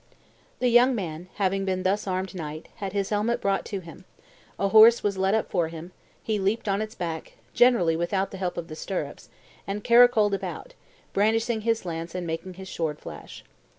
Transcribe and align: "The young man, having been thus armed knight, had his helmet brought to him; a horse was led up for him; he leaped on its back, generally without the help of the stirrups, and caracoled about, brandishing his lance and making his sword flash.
"The 0.57 0.69
young 0.69 0.95
man, 0.95 1.29
having 1.35 1.63
been 1.63 1.83
thus 1.83 2.07
armed 2.07 2.33
knight, 2.33 2.69
had 2.77 2.91
his 2.91 3.11
helmet 3.11 3.39
brought 3.39 3.65
to 3.65 3.81
him; 3.81 4.05
a 4.57 4.69
horse 4.69 5.03
was 5.03 5.15
led 5.19 5.35
up 5.35 5.51
for 5.51 5.67
him; 5.67 5.91
he 6.23 6.39
leaped 6.39 6.67
on 6.67 6.81
its 6.81 6.95
back, 6.95 7.33
generally 7.53 7.95
without 7.95 8.31
the 8.31 8.37
help 8.37 8.57
of 8.57 8.67
the 8.67 8.75
stirrups, 8.75 9.29
and 9.67 9.83
caracoled 9.83 10.33
about, 10.33 10.73
brandishing 11.13 11.61
his 11.61 11.85
lance 11.85 12.15
and 12.15 12.25
making 12.25 12.55
his 12.55 12.67
sword 12.67 12.97
flash. 12.97 13.43